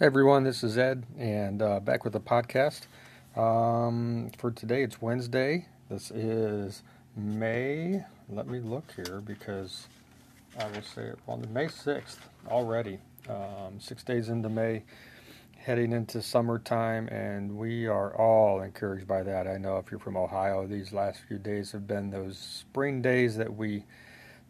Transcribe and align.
Everyone, 0.00 0.42
this 0.42 0.64
is 0.64 0.78
Ed, 0.78 1.04
and 1.18 1.60
uh, 1.60 1.78
back 1.78 2.02
with 2.02 2.14
the 2.14 2.20
podcast. 2.20 2.86
Um, 3.36 4.32
for 4.38 4.50
today, 4.50 4.82
it's 4.82 5.00
Wednesday. 5.00 5.66
This 5.90 6.10
is 6.10 6.82
May. 7.14 8.02
Let 8.28 8.48
me 8.48 8.58
look 8.58 8.90
here 8.96 9.20
because 9.20 9.86
I 10.58 10.66
will 10.68 10.82
say 10.82 11.02
it 11.02 11.18
on 11.28 11.46
May 11.52 11.66
6th 11.66 12.16
already. 12.48 12.98
Um, 13.28 13.78
six 13.78 14.02
days 14.02 14.30
into 14.30 14.48
May, 14.48 14.82
heading 15.58 15.92
into 15.92 16.20
summertime, 16.22 17.06
and 17.08 17.56
we 17.56 17.86
are 17.86 18.16
all 18.16 18.62
encouraged 18.62 19.06
by 19.06 19.22
that. 19.22 19.46
I 19.46 19.58
know 19.58 19.76
if 19.76 19.90
you're 19.90 20.00
from 20.00 20.16
Ohio, 20.16 20.66
these 20.66 20.92
last 20.92 21.20
few 21.28 21.38
days 21.38 21.70
have 21.72 21.86
been 21.86 22.10
those 22.10 22.38
spring 22.38 23.02
days 23.02 23.36
that 23.36 23.54
we 23.54 23.84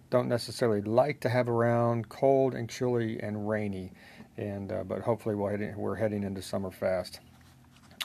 don't 0.09 0.29
necessarily 0.29 0.83
like 0.83 1.21
to 1.21 1.29
have 1.29 1.49
around, 1.49 2.09
cold 2.09 2.55
and 2.55 2.71
chilly 2.71 3.21
and 3.21 3.49
rainy 3.49 3.93
and 4.37 4.73
uh, 4.73 4.85
but 4.85 5.01
hopefully 5.01 5.35
we're 5.35 5.97
heading 5.97 6.23
into 6.23 6.43
summer 6.43 6.71
fast. 6.71 7.21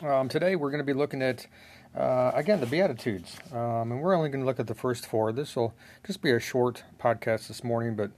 Um, 0.04 0.30
today 0.30 0.55
we're 0.55 0.70
going 0.70 0.85
to 0.85 0.85
be 0.85 0.94
looking 0.94 1.22
at 1.22 1.48
uh, 1.95 2.31
again 2.35 2.59
the 2.59 2.66
Beatitudes, 2.66 3.38
um, 3.52 3.91
and 3.91 4.02
we're 4.02 4.16
only 4.16 4.30
going 4.30 4.41
to 4.41 4.45
look 4.45 4.59
at 4.59 4.68
the 4.68 4.76
first 4.76 5.05
four. 5.05 5.32
This 5.32 5.55
will 5.55 5.73
just 6.05 6.21
be 6.21 6.32
a 6.32 6.40
short 6.40 6.84
podcast 6.99 7.48
this 7.48 7.63
morning, 7.63 7.95
but 7.95 8.12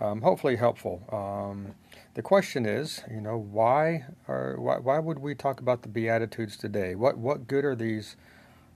um, 0.00 0.22
hopefully 0.22 0.56
helpful. 0.56 1.02
Um, 1.12 1.74
the 2.14 2.22
question 2.22 2.64
is, 2.64 3.02
you 3.10 3.20
know, 3.20 3.36
why 3.36 4.04
are 4.28 4.56
why, 4.58 4.78
why 4.78 4.98
would 4.98 5.18
we 5.18 5.34
talk 5.34 5.60
about 5.60 5.82
the 5.82 5.88
Beatitudes 5.88 6.56
today? 6.56 6.94
What 6.94 7.18
what 7.18 7.46
good 7.46 7.64
are 7.64 7.74
these? 7.74 8.16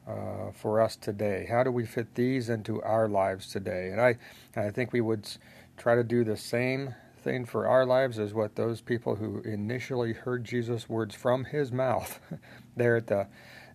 Uh, 0.09 0.51
for 0.53 0.81
us 0.81 0.97
today, 0.97 1.47
how 1.49 1.63
do 1.63 1.71
we 1.71 1.85
fit 1.85 2.15
these 2.17 2.49
into 2.49 2.83
our 2.83 3.07
lives 3.07 3.47
today? 3.47 3.91
And 3.91 4.01
I, 4.01 4.17
I 4.57 4.71
think 4.71 4.93
we 4.93 5.01
would 5.01 5.29
try 5.77 5.95
to 5.95 6.03
do 6.03 6.25
the 6.25 6.37
same 6.37 6.95
thing 7.23 7.45
for 7.45 7.67
our 7.67 7.87
lives 7.87 8.19
is 8.19 8.35
what 8.35 8.57
those 8.57 8.81
people 8.81 9.17
who 9.17 9.41
initially 9.41 10.13
heard 10.13 10.45
Jesus' 10.45 10.89
words 10.89 11.15
from 11.15 11.45
his 11.45 11.71
mouth 11.71 12.21
there 12.77 12.97
at 12.97 13.07
the 13.07 13.29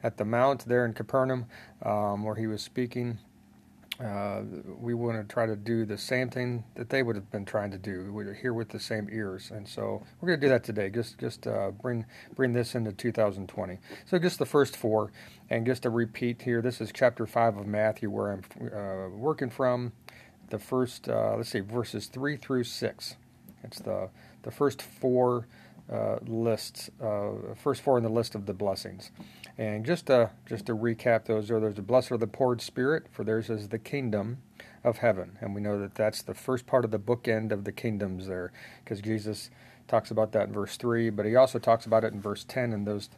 at 0.03 0.17
the 0.17 0.25
mount 0.25 0.65
there 0.65 0.85
in 0.85 0.93
Capernaum 0.93 1.45
um, 1.81 2.23
where 2.23 2.35
he 2.35 2.47
was 2.47 2.61
speaking. 2.61 3.17
Uh, 4.03 4.41
we 4.77 4.93
want 4.93 5.17
to 5.17 5.33
try 5.33 5.45
to 5.45 5.55
do 5.55 5.85
the 5.85 5.97
same 5.97 6.29
thing 6.29 6.65
that 6.75 6.89
they 6.89 7.01
would 7.01 7.15
have 7.15 7.31
been 7.31 7.45
trying 7.45 7.71
to 7.71 7.77
do. 7.77 8.11
We're 8.11 8.33
here 8.33 8.53
with 8.53 8.67
the 8.67 8.79
same 8.79 9.07
ears, 9.09 9.51
and 9.51 9.65
so 9.65 10.03
we're 10.19 10.27
going 10.27 10.41
to 10.41 10.47
do 10.47 10.49
that 10.49 10.65
today. 10.65 10.89
Just 10.89 11.17
just 11.17 11.47
uh, 11.47 11.71
bring 11.71 12.05
bring 12.35 12.51
this 12.51 12.75
into 12.75 12.91
2020. 12.91 13.79
So 14.05 14.19
just 14.19 14.37
the 14.37 14.45
first 14.45 14.75
four, 14.75 15.11
and 15.49 15.65
just 15.65 15.83
to 15.83 15.89
repeat 15.89 16.41
here, 16.41 16.61
this 16.61 16.81
is 16.81 16.91
chapter 16.93 17.25
five 17.25 17.57
of 17.57 17.67
Matthew, 17.67 18.09
where 18.09 18.33
I'm 18.33 18.43
uh, 18.61 19.15
working 19.17 19.49
from. 19.49 19.93
The 20.49 20.59
first, 20.59 21.09
uh, 21.09 21.35
let's 21.37 21.49
see, 21.49 21.61
verses 21.61 22.07
three 22.07 22.35
through 22.35 22.65
six. 22.65 23.15
It's 23.65 23.79
the 23.79 24.09
the 24.43 24.51
first 24.51 24.81
four 24.81 25.47
uh, 25.91 26.17
lists, 26.25 26.89
uh, 27.01 27.31
first 27.55 27.81
four 27.81 27.97
in 27.97 28.03
the 28.03 28.09
list 28.09 28.35
of 28.35 28.45
the 28.45 28.53
blessings. 28.53 29.11
And 29.57 29.85
just 29.85 30.07
to 30.07 30.31
just 30.45 30.65
to 30.65 30.75
recap 30.75 31.25
those, 31.25 31.51
are 31.51 31.59
there's 31.59 31.75
the 31.75 31.81
blessed 31.81 32.11
are 32.11 32.17
the 32.17 32.27
poor 32.27 32.53
in 32.53 32.59
spirit, 32.59 33.07
for 33.11 33.23
theirs 33.23 33.49
is 33.49 33.69
the 33.69 33.79
kingdom 33.79 34.37
of 34.83 34.97
heaven. 34.97 35.37
And 35.41 35.55
we 35.55 35.61
know 35.61 35.79
that 35.79 35.95
that's 35.95 36.21
the 36.21 36.33
first 36.33 36.65
part 36.67 36.85
of 36.85 36.91
the 36.91 36.99
bookend 36.99 37.51
of 37.51 37.63
the 37.63 37.71
kingdoms 37.71 38.27
there, 38.27 38.51
because 38.83 39.01
Jesus 39.01 39.49
talks 39.87 40.11
about 40.11 40.31
that 40.31 40.47
in 40.47 40.53
verse 40.53 40.77
three, 40.77 41.09
but 41.09 41.25
he 41.25 41.35
also 41.35 41.59
talks 41.59 41.85
about 41.85 42.03
it 42.03 42.13
in 42.13 42.21
verse 42.21 42.43
ten. 42.43 42.73
And 42.73 42.85
those 42.85 43.09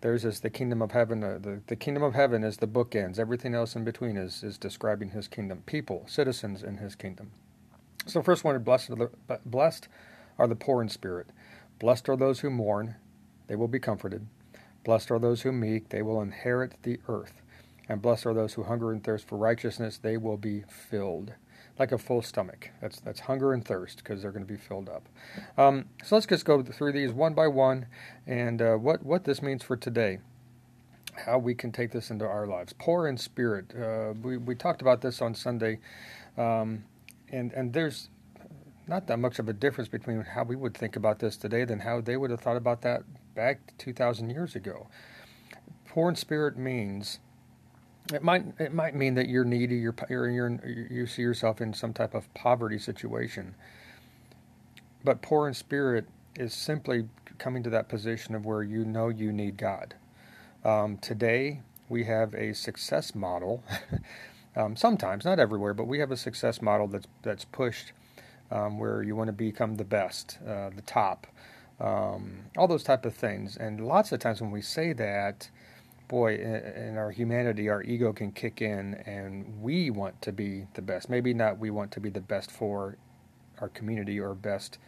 theirs 0.00 0.24
is 0.24 0.40
the 0.40 0.50
kingdom 0.50 0.82
of 0.82 0.92
heaven. 0.92 1.22
Uh, 1.22 1.38
the, 1.40 1.60
the 1.66 1.76
kingdom 1.76 2.02
of 2.02 2.14
heaven 2.14 2.44
is 2.44 2.56
the 2.56 2.68
bookends. 2.68 3.18
Everything 3.18 3.54
else 3.54 3.76
in 3.76 3.84
between 3.84 4.16
is 4.16 4.42
is 4.42 4.58
describing 4.58 5.10
his 5.10 5.28
kingdom, 5.28 5.62
people, 5.66 6.04
citizens 6.06 6.62
in 6.62 6.76
his 6.78 6.94
kingdom. 6.94 7.30
So, 8.06 8.22
first 8.22 8.44
one, 8.44 8.60
blessed 8.62 8.90
are, 8.90 8.96
the, 8.96 9.10
blessed 9.44 9.88
are 10.38 10.46
the 10.46 10.56
poor 10.56 10.82
in 10.82 10.88
spirit. 10.88 11.28
Blessed 11.78 12.08
are 12.08 12.16
those 12.16 12.40
who 12.40 12.50
mourn, 12.50 12.96
they 13.46 13.56
will 13.56 13.68
be 13.68 13.78
comforted. 13.78 14.26
Blessed 14.84 15.10
are 15.10 15.18
those 15.18 15.42
who 15.42 15.52
meek, 15.52 15.90
they 15.90 16.02
will 16.02 16.20
inherit 16.22 16.74
the 16.82 16.98
earth. 17.08 17.42
And 17.88 18.00
blessed 18.00 18.26
are 18.26 18.34
those 18.34 18.54
who 18.54 18.62
hunger 18.62 18.92
and 18.92 19.02
thirst 19.02 19.26
for 19.28 19.36
righteousness, 19.36 19.98
they 19.98 20.16
will 20.16 20.36
be 20.36 20.64
filled. 20.68 21.34
Like 21.78 21.92
a 21.92 21.98
full 21.98 22.20
stomach. 22.20 22.68
That's 22.82 23.00
that's 23.00 23.20
hunger 23.20 23.54
and 23.54 23.64
thirst 23.64 23.98
because 23.98 24.20
they're 24.20 24.32
going 24.32 24.44
to 24.44 24.52
be 24.52 24.58
filled 24.58 24.90
up. 24.90 25.08
Um, 25.56 25.86
so 26.04 26.16
let's 26.16 26.26
just 26.26 26.44
go 26.44 26.62
through 26.62 26.92
these 26.92 27.10
one 27.10 27.32
by 27.32 27.46
one, 27.46 27.86
and 28.26 28.60
uh, 28.60 28.74
what 28.74 29.02
what 29.02 29.24
this 29.24 29.40
means 29.40 29.62
for 29.62 29.76
today 29.76 30.18
how 31.26 31.38
we 31.38 31.54
can 31.54 31.72
take 31.72 31.90
this 31.90 32.10
into 32.10 32.24
our 32.24 32.46
lives. 32.46 32.72
Poor 32.78 33.06
in 33.06 33.16
spirit. 33.16 33.74
Uh, 33.74 34.14
we, 34.22 34.36
we 34.36 34.54
talked 34.54 34.82
about 34.82 35.00
this 35.00 35.20
on 35.20 35.34
Sunday. 35.34 35.78
Um, 36.38 36.84
and 37.30 37.52
and 37.52 37.72
there's 37.72 38.08
not 38.86 39.06
that 39.06 39.18
much 39.18 39.38
of 39.38 39.48
a 39.48 39.52
difference 39.52 39.88
between 39.88 40.20
how 40.22 40.42
we 40.42 40.56
would 40.56 40.76
think 40.76 40.96
about 40.96 41.20
this 41.20 41.36
today 41.36 41.64
than 41.64 41.80
how 41.80 42.00
they 42.00 42.16
would 42.16 42.30
have 42.30 42.40
thought 42.40 42.56
about 42.56 42.82
that 42.82 43.04
back 43.36 43.60
2,000 43.78 44.30
years 44.30 44.56
ago. 44.56 44.88
Poor 45.86 46.08
in 46.08 46.16
spirit 46.16 46.58
means 46.58 47.20
it 48.12 48.22
might 48.22 48.44
it 48.58 48.74
might 48.74 48.94
mean 48.96 49.14
that 49.14 49.28
you're 49.28 49.44
needy, 49.44 49.76
you're, 49.76 49.94
you're, 50.08 50.60
you 50.90 51.06
see 51.06 51.22
yourself 51.22 51.60
in 51.60 51.72
some 51.72 51.92
type 51.92 52.14
of 52.14 52.32
poverty 52.34 52.78
situation. 52.78 53.54
But 55.04 55.22
poor 55.22 55.46
in 55.46 55.54
spirit 55.54 56.06
is 56.36 56.52
simply 56.52 57.08
coming 57.38 57.62
to 57.62 57.70
that 57.70 57.88
position 57.88 58.34
of 58.34 58.44
where 58.44 58.62
you 58.62 58.84
know 58.84 59.08
you 59.08 59.32
need 59.32 59.56
God. 59.56 59.94
Um, 60.64 60.98
today 60.98 61.62
we 61.88 62.04
have 62.04 62.34
a 62.34 62.52
success 62.54 63.14
model 63.14 63.62
Um, 64.60 64.76
sometimes, 64.76 65.24
not 65.24 65.38
everywhere, 65.38 65.74
but 65.74 65.86
we 65.86 65.98
have 66.00 66.10
a 66.10 66.16
success 66.16 66.60
model 66.60 66.86
that's 66.86 67.06
that's 67.22 67.44
pushed 67.44 67.92
um, 68.50 68.78
where 68.78 69.02
you 69.02 69.16
want 69.16 69.28
to 69.28 69.32
become 69.32 69.76
the 69.76 69.84
best, 69.84 70.38
uh, 70.46 70.70
the 70.74 70.82
top, 70.82 71.26
um, 71.80 72.40
all 72.56 72.68
those 72.68 72.82
type 72.82 73.04
of 73.06 73.14
things. 73.14 73.56
And 73.56 73.86
lots 73.86 74.12
of 74.12 74.20
times 74.20 74.40
when 74.42 74.50
we 74.50 74.60
say 74.60 74.92
that, 74.94 75.48
boy, 76.08 76.34
in 76.34 76.96
our 76.96 77.10
humanity, 77.10 77.68
our 77.68 77.82
ego 77.82 78.12
can 78.12 78.32
kick 78.32 78.60
in, 78.60 78.94
and 79.06 79.62
we 79.62 79.90
want 79.90 80.20
to 80.22 80.32
be 80.32 80.66
the 80.74 80.82
best. 80.82 81.08
Maybe 81.08 81.32
not 81.32 81.58
we 81.58 81.70
want 81.70 81.90
to 81.92 82.00
be 82.00 82.10
the 82.10 82.20
best 82.20 82.50
for 82.50 82.96
our 83.60 83.68
community 83.68 84.20
or 84.20 84.34
best 84.34 84.78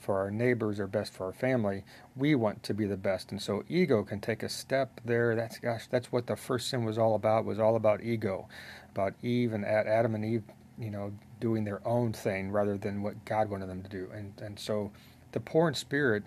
for 0.00 0.18
our 0.18 0.30
neighbors 0.30 0.80
or 0.80 0.86
best 0.86 1.12
for 1.12 1.26
our 1.26 1.32
family. 1.32 1.84
We 2.16 2.34
want 2.34 2.62
to 2.64 2.74
be 2.74 2.86
the 2.86 2.96
best, 2.96 3.30
and 3.30 3.40
so 3.40 3.64
ego 3.68 4.02
can 4.02 4.20
take 4.20 4.42
a 4.42 4.48
step 4.48 5.00
there. 5.04 5.36
That's 5.36 5.58
gosh, 5.58 5.86
that's 5.88 6.10
what 6.10 6.26
the 6.26 6.36
first 6.36 6.68
sin 6.68 6.84
was 6.84 6.98
all 6.98 7.14
about. 7.14 7.44
Was 7.44 7.58
all 7.60 7.76
about 7.76 8.02
ego, 8.02 8.48
about 8.92 9.14
Eve 9.22 9.52
and 9.52 9.64
Adam 9.64 10.14
and 10.14 10.24
Eve, 10.24 10.44
you 10.78 10.90
know, 10.90 11.12
doing 11.38 11.64
their 11.64 11.86
own 11.86 12.12
thing 12.12 12.50
rather 12.50 12.76
than 12.76 13.02
what 13.02 13.24
God 13.24 13.50
wanted 13.50 13.68
them 13.68 13.82
to 13.82 13.88
do. 13.88 14.08
And 14.12 14.32
and 14.40 14.58
so, 14.58 14.90
the 15.32 15.40
poor 15.40 15.68
in 15.68 15.74
spirit, 15.74 16.24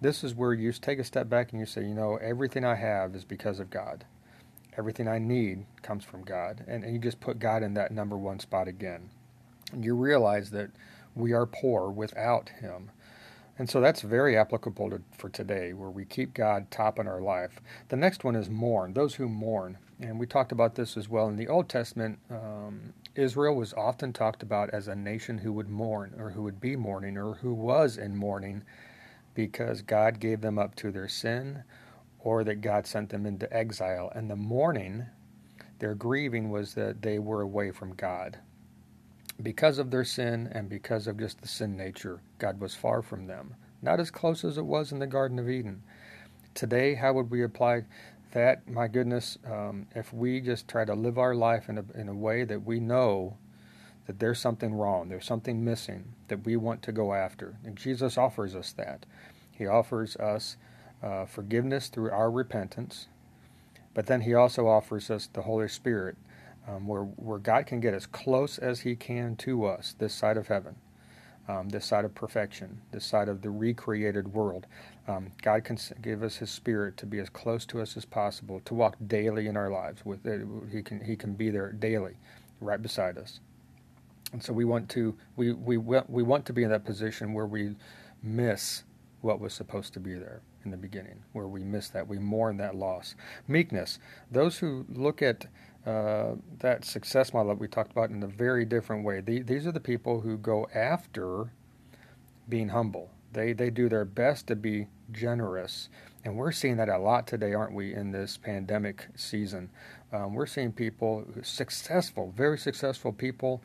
this 0.00 0.22
is 0.22 0.34
where 0.34 0.52
you 0.52 0.72
take 0.72 0.98
a 0.98 1.04
step 1.04 1.28
back 1.28 1.52
and 1.52 1.60
you 1.60 1.66
say, 1.66 1.82
you 1.82 1.94
know, 1.94 2.16
everything 2.16 2.64
I 2.64 2.74
have 2.74 3.14
is 3.14 3.24
because 3.24 3.58
of 3.58 3.70
God. 3.70 4.04
Everything 4.76 5.06
I 5.06 5.18
need 5.18 5.66
comes 5.82 6.04
from 6.04 6.24
God, 6.24 6.64
and, 6.66 6.82
and 6.82 6.92
you 6.92 6.98
just 6.98 7.20
put 7.20 7.38
God 7.38 7.62
in 7.62 7.74
that 7.74 7.92
number 7.92 8.16
one 8.16 8.40
spot 8.40 8.66
again. 8.66 9.08
And 9.72 9.84
you 9.84 9.94
realize 9.94 10.50
that 10.50 10.70
we 11.14 11.32
are 11.32 11.46
poor 11.46 11.90
without 11.90 12.48
Him 12.48 12.90
and 13.58 13.70
so 13.70 13.80
that's 13.80 14.00
very 14.00 14.36
applicable 14.36 14.90
to, 14.90 15.02
for 15.16 15.28
today, 15.28 15.72
where 15.72 15.90
we 15.90 16.04
keep 16.04 16.34
God 16.34 16.70
top 16.70 16.98
in 16.98 17.06
our 17.06 17.20
life. 17.20 17.60
The 17.88 17.96
next 17.96 18.24
one 18.24 18.34
is 18.34 18.50
mourn, 18.50 18.94
those 18.94 19.14
who 19.14 19.28
mourn. 19.28 19.78
And 20.00 20.18
we 20.18 20.26
talked 20.26 20.50
about 20.50 20.74
this 20.74 20.96
as 20.96 21.08
well. 21.08 21.28
In 21.28 21.36
the 21.36 21.46
Old 21.46 21.68
Testament, 21.68 22.18
um, 22.30 22.92
Israel 23.14 23.54
was 23.54 23.72
often 23.72 24.12
talked 24.12 24.42
about 24.42 24.70
as 24.70 24.88
a 24.88 24.96
nation 24.96 25.38
who 25.38 25.52
would 25.52 25.68
mourn, 25.68 26.14
or 26.18 26.30
who 26.30 26.42
would 26.42 26.60
be 26.60 26.74
mourning, 26.74 27.16
or 27.16 27.34
who 27.34 27.54
was 27.54 27.96
in 27.96 28.16
mourning 28.16 28.64
because 29.34 29.82
God 29.82 30.18
gave 30.20 30.40
them 30.40 30.58
up 30.58 30.74
to 30.76 30.90
their 30.90 31.08
sin, 31.08 31.62
or 32.18 32.42
that 32.44 32.60
God 32.60 32.86
sent 32.86 33.10
them 33.10 33.26
into 33.26 33.52
exile. 33.52 34.10
And 34.14 34.30
the 34.30 34.36
mourning, 34.36 35.06
their 35.78 35.94
grieving, 35.94 36.50
was 36.50 36.74
that 36.74 37.02
they 37.02 37.18
were 37.20 37.40
away 37.40 37.70
from 37.70 37.94
God 37.94 38.38
because 39.42 39.78
of 39.78 39.90
their 39.90 40.04
sin 40.04 40.48
and 40.52 40.68
because 40.68 41.06
of 41.06 41.18
just 41.18 41.40
the 41.40 41.48
sin 41.48 41.76
nature, 41.76 42.20
God 42.38 42.60
was 42.60 42.74
far 42.74 43.02
from 43.02 43.26
them, 43.26 43.54
not 43.82 44.00
as 44.00 44.10
close 44.10 44.44
as 44.44 44.58
it 44.58 44.64
was 44.64 44.92
in 44.92 44.98
the 44.98 45.06
Garden 45.06 45.38
of 45.38 45.50
Eden. 45.50 45.82
Today, 46.54 46.94
how 46.94 47.12
would 47.14 47.30
we 47.30 47.42
apply 47.42 47.84
that? 48.32 48.68
My 48.68 48.86
goodness, 48.88 49.38
um, 49.44 49.86
if 49.94 50.12
we 50.12 50.40
just 50.40 50.68
try 50.68 50.84
to 50.84 50.94
live 50.94 51.18
our 51.18 51.34
life 51.34 51.68
in 51.68 51.78
a, 51.78 51.84
in 51.94 52.08
a 52.08 52.14
way 52.14 52.44
that 52.44 52.64
we 52.64 52.78
know 52.78 53.36
that 54.06 54.20
there's 54.20 54.38
something 54.38 54.74
wrong, 54.74 55.08
there's 55.08 55.26
something 55.26 55.64
missing 55.64 56.14
that 56.28 56.44
we 56.44 56.56
want 56.56 56.82
to 56.82 56.92
go 56.92 57.14
after. 57.14 57.56
And 57.64 57.76
Jesus 57.76 58.16
offers 58.16 58.54
us 58.54 58.72
that. 58.72 59.06
He 59.50 59.66
offers 59.66 60.16
us 60.16 60.56
uh, 61.02 61.26
forgiveness 61.26 61.88
through 61.88 62.10
our 62.10 62.30
repentance, 62.30 63.08
but 63.94 64.06
then 64.06 64.22
He 64.22 64.34
also 64.34 64.66
offers 64.66 65.10
us 65.10 65.28
the 65.32 65.42
Holy 65.42 65.68
Spirit 65.68 66.16
um, 66.68 66.86
where, 66.86 67.02
where 67.02 67.38
God 67.38 67.66
can 67.66 67.80
get 67.80 67.94
as 67.94 68.06
close 68.06 68.58
as 68.58 68.80
He 68.80 68.96
can 68.96 69.36
to 69.36 69.64
us 69.66 69.94
this 69.98 70.14
side 70.14 70.36
of 70.36 70.48
heaven, 70.48 70.76
um, 71.48 71.68
this 71.68 71.84
side 71.84 72.04
of 72.04 72.14
perfection, 72.14 72.80
this 72.90 73.04
side 73.04 73.28
of 73.28 73.42
the 73.42 73.50
recreated 73.50 74.32
world. 74.32 74.66
Um, 75.06 75.32
God 75.42 75.64
can 75.64 75.78
give 76.00 76.22
us 76.22 76.36
His 76.36 76.50
Spirit 76.50 76.96
to 76.98 77.06
be 77.06 77.18
as 77.18 77.28
close 77.28 77.66
to 77.66 77.80
us 77.80 77.96
as 77.96 78.04
possible, 78.04 78.60
to 78.64 78.74
walk 78.74 78.96
daily 79.06 79.46
in 79.46 79.56
our 79.56 79.70
lives. 79.70 80.04
With 80.04 80.26
it. 80.26 80.46
He 80.72 80.82
can 80.82 81.04
He 81.04 81.16
can 81.16 81.34
be 81.34 81.50
there 81.50 81.72
daily, 81.72 82.16
right 82.60 82.80
beside 82.80 83.18
us. 83.18 83.40
And 84.32 84.42
so 84.42 84.52
we 84.52 84.64
want 84.64 84.88
to 84.90 85.14
we 85.36 85.52
we 85.52 85.76
we 85.76 86.22
want 86.22 86.46
to 86.46 86.52
be 86.52 86.62
in 86.62 86.70
that 86.70 86.84
position 86.84 87.34
where 87.34 87.46
we 87.46 87.76
miss 88.22 88.84
what 89.20 89.40
was 89.40 89.54
supposed 89.54 89.92
to 89.94 90.00
be 90.00 90.14
there 90.14 90.40
in 90.64 90.70
the 90.70 90.76
beginning, 90.76 91.22
where 91.32 91.46
we 91.46 91.62
miss 91.62 91.88
that, 91.90 92.08
we 92.08 92.18
mourn 92.18 92.56
that 92.56 92.74
loss. 92.74 93.14
Meekness, 93.46 93.98
those 94.30 94.58
who 94.58 94.86
look 94.88 95.22
at 95.22 95.46
uh, 95.86 96.34
that 96.60 96.84
success 96.84 97.34
model 97.34 97.52
that 97.52 97.60
we 97.60 97.68
talked 97.68 97.92
about 97.92 98.10
in 98.10 98.22
a 98.22 98.26
very 98.26 98.64
different 98.64 99.04
way. 99.04 99.20
The, 99.20 99.42
these 99.42 99.66
are 99.66 99.72
the 99.72 99.80
people 99.80 100.20
who 100.20 100.38
go 100.38 100.66
after 100.74 101.50
being 102.48 102.70
humble. 102.70 103.10
They 103.32 103.52
they 103.52 103.70
do 103.70 103.88
their 103.88 104.04
best 104.04 104.46
to 104.46 104.56
be 104.56 104.86
generous, 105.12 105.88
and 106.24 106.36
we're 106.36 106.52
seeing 106.52 106.76
that 106.76 106.88
a 106.88 106.98
lot 106.98 107.26
today, 107.26 107.52
aren't 107.52 107.74
we? 107.74 107.92
In 107.92 108.12
this 108.12 108.36
pandemic 108.38 109.08
season, 109.16 109.68
um, 110.12 110.34
we're 110.34 110.46
seeing 110.46 110.72
people 110.72 111.26
successful, 111.42 112.32
very 112.36 112.56
successful 112.56 113.12
people, 113.12 113.60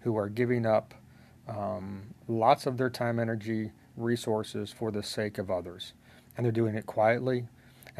who 0.00 0.16
are 0.16 0.28
giving 0.28 0.66
up 0.66 0.94
um, 1.46 2.02
lots 2.28 2.66
of 2.66 2.78
their 2.78 2.90
time, 2.90 3.20
energy, 3.20 3.72
resources 3.96 4.72
for 4.72 4.90
the 4.90 5.02
sake 5.02 5.38
of 5.38 5.50
others, 5.50 5.92
and 6.36 6.44
they're 6.44 6.52
doing 6.52 6.74
it 6.74 6.86
quietly 6.86 7.46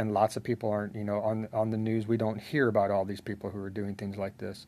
and 0.01 0.15
lots 0.15 0.37
of 0.39 0.43
people 0.43 0.71
aren't, 0.71 0.95
you 0.95 1.05
know, 1.05 1.21
on 1.21 1.47
on 1.53 1.71
the 1.71 1.77
news. 1.77 2.09
We 2.09 2.17
don't 2.17 2.41
hear 2.41 2.69
about 2.69 2.91
all 2.91 3.05
these 3.05 3.21
people 3.21 3.51
who 3.51 3.61
are 3.61 3.69
doing 3.69 3.95
things 3.95 4.17
like 4.17 4.39
this, 4.39 4.67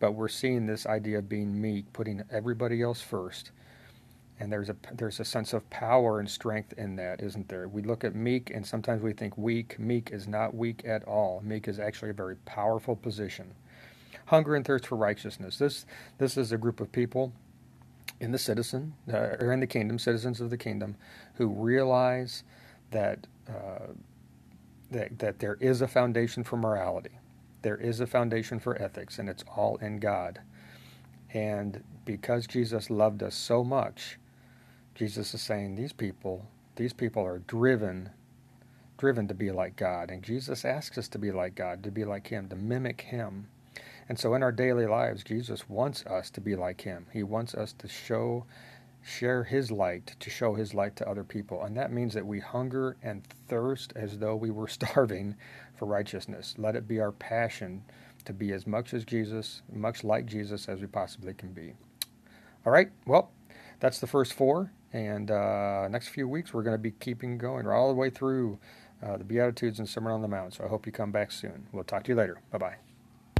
but 0.00 0.12
we're 0.12 0.28
seeing 0.28 0.66
this 0.66 0.84
idea 0.84 1.18
of 1.18 1.30
being 1.30 1.58
meek, 1.58 1.90
putting 1.94 2.22
everybody 2.30 2.82
else 2.82 3.00
first, 3.00 3.52
and 4.38 4.52
there's 4.52 4.68
a 4.68 4.76
there's 4.92 5.18
a 5.18 5.24
sense 5.24 5.54
of 5.54 5.68
power 5.70 6.20
and 6.20 6.28
strength 6.28 6.74
in 6.76 6.94
that, 6.96 7.22
isn't 7.22 7.48
there? 7.48 7.68
We 7.68 7.80
look 7.80 8.04
at 8.04 8.14
meek, 8.14 8.50
and 8.50 8.66
sometimes 8.66 9.00
we 9.02 9.14
think 9.14 9.38
weak. 9.38 9.78
Meek 9.78 10.10
is 10.12 10.28
not 10.28 10.54
weak 10.54 10.82
at 10.84 11.02
all. 11.04 11.40
Meek 11.42 11.68
is 11.68 11.78
actually 11.78 12.10
a 12.10 12.14
very 12.14 12.36
powerful 12.44 12.96
position. 12.96 13.54
Hunger 14.26 14.56
and 14.56 14.64
thirst 14.64 14.86
for 14.86 14.96
righteousness. 14.96 15.56
This 15.56 15.86
this 16.18 16.36
is 16.36 16.52
a 16.52 16.58
group 16.58 16.80
of 16.80 16.92
people 16.92 17.32
in 18.20 18.30
the 18.30 18.38
citizen 18.38 18.92
uh, 19.10 19.36
or 19.40 19.52
in 19.52 19.60
the 19.60 19.66
kingdom, 19.66 19.98
citizens 19.98 20.42
of 20.42 20.50
the 20.50 20.58
kingdom, 20.58 20.96
who 21.36 21.48
realize 21.48 22.44
that. 22.90 23.26
Uh, 23.48 23.94
that, 24.90 25.18
that 25.18 25.38
there 25.38 25.56
is 25.60 25.82
a 25.82 25.88
foundation 25.88 26.44
for 26.44 26.56
morality, 26.56 27.18
there 27.62 27.76
is 27.76 28.00
a 28.00 28.06
foundation 28.06 28.58
for 28.60 28.80
ethics, 28.80 29.18
and 29.18 29.28
it's 29.28 29.44
all 29.56 29.76
in 29.76 29.98
God. 29.98 30.40
And 31.32 31.82
because 32.04 32.46
Jesus 32.46 32.88
loved 32.88 33.22
us 33.22 33.34
so 33.34 33.64
much, 33.64 34.18
Jesus 34.94 35.34
is 35.34 35.42
saying 35.42 35.74
these 35.74 35.92
people, 35.92 36.46
these 36.76 36.92
people 36.92 37.24
are 37.24 37.40
driven, 37.40 38.10
driven 38.96 39.28
to 39.28 39.34
be 39.34 39.50
like 39.50 39.76
God. 39.76 40.10
And 40.10 40.22
Jesus 40.22 40.64
asks 40.64 40.96
us 40.96 41.08
to 41.08 41.18
be 41.18 41.30
like 41.30 41.54
God, 41.54 41.82
to 41.82 41.90
be 41.90 42.04
like 42.04 42.28
Him, 42.28 42.48
to 42.48 42.56
mimic 42.56 43.02
Him. 43.02 43.48
And 44.08 44.18
so 44.18 44.34
in 44.34 44.42
our 44.42 44.52
daily 44.52 44.86
lives, 44.86 45.24
Jesus 45.24 45.68
wants 45.68 46.06
us 46.06 46.30
to 46.30 46.40
be 46.40 46.54
like 46.54 46.80
Him. 46.80 47.06
He 47.12 47.22
wants 47.22 47.54
us 47.54 47.72
to 47.74 47.88
show 47.88 48.46
share 49.06 49.44
his 49.44 49.70
light, 49.70 50.16
to 50.18 50.30
show 50.30 50.54
his 50.54 50.74
light 50.74 50.96
to 50.96 51.08
other 51.08 51.24
people. 51.24 51.62
And 51.62 51.76
that 51.76 51.92
means 51.92 52.12
that 52.14 52.26
we 52.26 52.40
hunger 52.40 52.96
and 53.02 53.24
thirst 53.48 53.92
as 53.94 54.18
though 54.18 54.34
we 54.34 54.50
were 54.50 54.68
starving 54.80 55.36
for 55.76 55.86
righteousness. 55.86 56.54
Let 56.58 56.76
it 56.76 56.88
be 56.88 57.00
our 57.00 57.12
passion 57.12 57.82
to 58.24 58.32
be 58.32 58.52
as 58.52 58.66
much 58.66 58.92
as 58.92 59.04
Jesus, 59.04 59.62
much 59.72 60.02
like 60.02 60.26
Jesus 60.26 60.68
as 60.68 60.80
we 60.80 60.88
possibly 60.88 61.34
can 61.34 61.52
be. 61.52 61.74
All 62.66 62.72
right, 62.72 62.90
well, 63.06 63.30
that's 63.78 64.00
the 64.00 64.08
first 64.08 64.32
four. 64.32 64.72
And 64.92 65.30
uh, 65.30 65.86
next 65.88 66.08
few 66.08 66.26
weeks, 66.26 66.52
we're 66.52 66.62
going 66.62 66.74
to 66.74 66.78
be 66.78 66.90
keeping 66.90 67.38
going 67.38 67.66
all 67.68 67.88
the 67.88 67.94
way 67.94 68.10
through 68.10 68.58
uh, 69.02 69.18
the 69.18 69.24
Beatitudes 69.24 69.78
and 69.78 69.88
Sermon 69.88 70.12
on 70.12 70.22
the 70.22 70.28
Mount. 70.28 70.54
So 70.54 70.64
I 70.64 70.68
hope 70.68 70.86
you 70.86 70.92
come 70.92 71.12
back 71.12 71.30
soon. 71.30 71.66
We'll 71.72 71.84
talk 71.84 72.04
to 72.04 72.12
you 72.12 72.16
later. 72.16 72.40
Bye 72.50 72.58
bye. 72.58 72.85